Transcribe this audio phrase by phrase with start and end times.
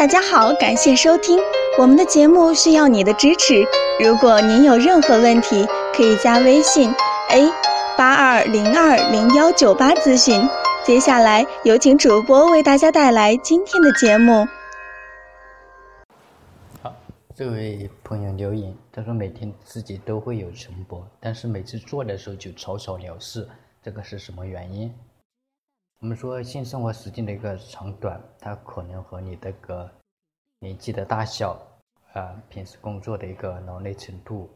[0.00, 1.38] 大家好，感谢收听
[1.78, 3.62] 我们的节目，需要你的支持。
[4.02, 6.90] 如果您有任何问题，可以加微信
[7.28, 7.52] a
[7.98, 10.40] 八二零二零幺九八咨询。
[10.86, 14.48] 接下来有请主播为大家带来今天的节目。
[16.80, 16.94] 好，
[17.36, 23.46] 这位朋友留言，他说每天自己都会有晨播，但是每次做的时候就草草了事，
[23.82, 24.90] 这个是什么原因？
[26.00, 29.88] 我们说性生活时间的一个长短，它可能和你这个
[30.60, 31.54] 年纪的大小，
[32.14, 34.48] 啊，平时工作的一个劳累程度，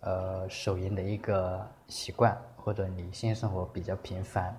[0.00, 4.58] 呃，手淫的一个习惯，或者你性生活比较频繁，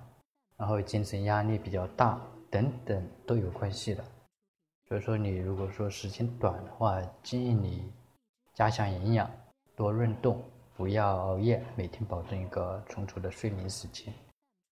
[0.56, 4.04] 然后精神压力比较大等等都有关系的。
[4.86, 7.90] 所以说，你如果说时间短的话，建议你
[8.54, 9.28] 加强营养，
[9.74, 10.40] 多运动，
[10.76, 14.14] 不要熬夜，每天保证一个充足的睡眠时间。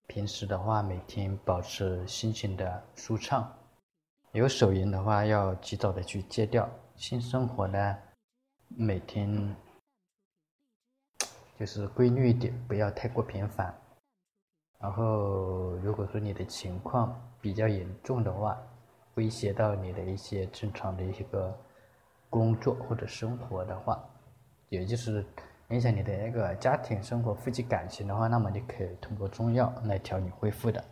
[0.09, 3.55] 平时的话，每天保持心情的舒畅。
[4.33, 6.67] 有手淫的话，要及早的去戒掉。
[6.97, 7.99] 性生活呢，
[8.69, 9.55] 每天
[11.59, 13.73] 就是规律一点，不要太过频繁。
[14.81, 18.59] 然后，如果说你的情况比较严重的话，
[19.17, 21.55] 威胁到你的一些正常的一些个
[22.31, 24.03] 工作或者生活的话，
[24.71, 25.23] 也就是。
[25.71, 30.83] 影响你的那个家庭生活、夫妻感情的话，那么你可以通过中药来调理恢复的。